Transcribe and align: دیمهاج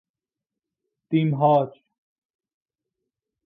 دیمهاج 1.09 1.81